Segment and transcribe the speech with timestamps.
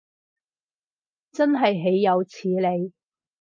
[1.31, 2.91] 真係豈有此理